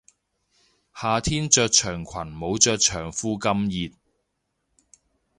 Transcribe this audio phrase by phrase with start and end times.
[0.95, 3.95] 夏天着長裙冇着長褲咁熱